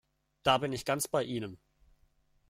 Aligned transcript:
Da 0.41 0.57
bin 0.57 0.73
ich 0.73 0.83
ganz 0.83 1.07
bei 1.07 1.23
Ihnen! 1.23 1.59